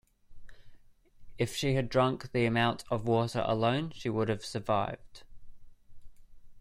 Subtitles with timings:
[1.37, 5.21] If she had drunk the amount of water alone she would have survived.